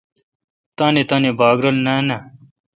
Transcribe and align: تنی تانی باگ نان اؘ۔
تنی 0.77 1.03
تانی 1.09 1.31
باگ 1.39 1.59
نان 1.85 2.07
اؘ۔ 2.15 2.19